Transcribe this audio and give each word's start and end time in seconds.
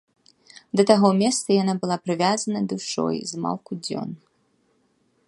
Да 0.79 0.85
таго 0.91 1.11
месца 1.19 1.47
яна 1.63 1.73
была 1.83 1.97
прывязана 2.07 2.59
душой 2.71 3.15
змалку 3.33 3.71
дзён. 3.85 4.09